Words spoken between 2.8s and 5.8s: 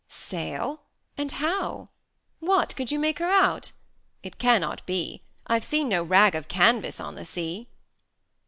you make her out? It cannot be; I've